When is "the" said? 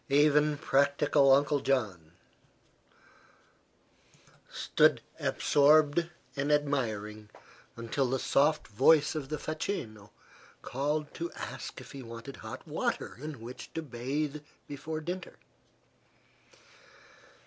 8.09-8.17, 9.29-9.37